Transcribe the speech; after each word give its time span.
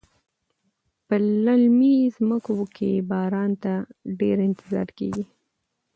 په 1.05 1.15
للمي 1.43 1.95
ځمکو 2.15 2.53
کې 2.75 2.91
باران 3.09 3.51
ته 3.63 3.73
ډیر 4.19 4.37
انتظار 4.47 4.87
کیږي. 4.97 5.23